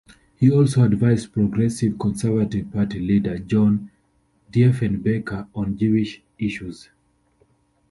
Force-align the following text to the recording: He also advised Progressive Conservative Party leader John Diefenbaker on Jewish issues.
He 0.35 0.49
also 0.49 0.81
advised 0.81 1.31
Progressive 1.31 1.99
Conservative 1.99 2.71
Party 2.73 2.97
leader 2.99 3.37
John 3.37 3.91
Diefenbaker 4.51 5.47
on 5.53 5.77
Jewish 5.77 6.23
issues. 6.39 6.89